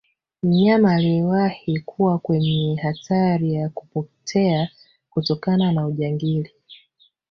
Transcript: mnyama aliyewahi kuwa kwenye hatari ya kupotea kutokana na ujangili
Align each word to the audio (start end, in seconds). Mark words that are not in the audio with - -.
mnyama 0.43 0.91
aliyewahi 0.95 1.79
kuwa 1.79 2.19
kwenye 2.19 2.75
hatari 2.83 3.53
ya 3.53 3.69
kupotea 3.69 4.69
kutokana 5.09 5.71
na 5.71 5.87
ujangili 5.87 6.51